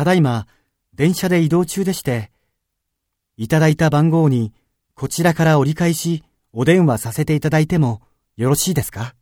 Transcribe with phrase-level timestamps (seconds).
[0.00, 0.46] ただいま、
[0.94, 2.30] 電車で移動中でして、
[3.36, 4.54] いただいた番号に、
[4.94, 8.00] こちらから折り返し、お電話させていただいても
[8.38, 9.14] よろしいですか？